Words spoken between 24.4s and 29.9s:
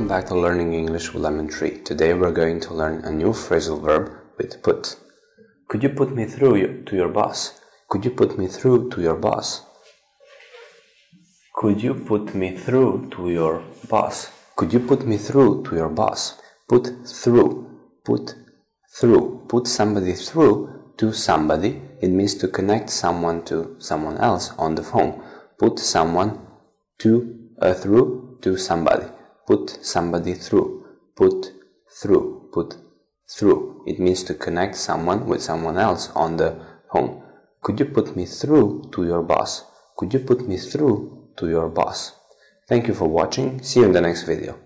on the phone. Put someone to uh, through to somebody put